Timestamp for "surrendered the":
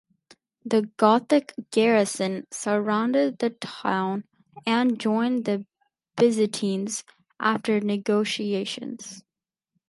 2.49-3.51